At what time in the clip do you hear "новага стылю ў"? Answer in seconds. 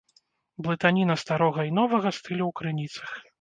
1.81-2.51